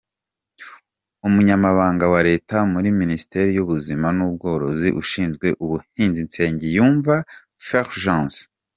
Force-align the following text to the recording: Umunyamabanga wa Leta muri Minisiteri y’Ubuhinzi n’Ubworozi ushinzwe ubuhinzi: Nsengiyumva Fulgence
Umunyamabanga 1.27 2.05
wa 2.13 2.21
Leta 2.29 2.57
muri 2.73 2.87
Minisiteri 3.01 3.49
y’Ubuhinzi 3.53 3.93
n’Ubworozi 4.17 4.89
ushinzwe 5.01 5.47
ubuhinzi: 5.63 6.19
Nsengiyumva 6.27 7.13
Fulgence 7.65 8.41